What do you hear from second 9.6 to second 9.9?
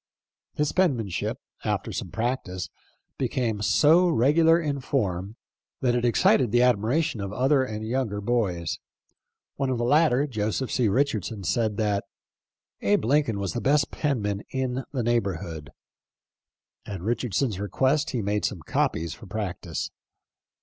of the